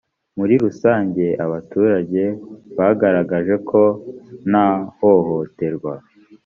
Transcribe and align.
muri 0.37 0.53
rusange 0.63 1.25
abaturage 1.45 2.23
bagaragaje 2.77 3.55
ko 3.69 3.81
nta 4.49 4.67
hohoterwa 4.97 5.93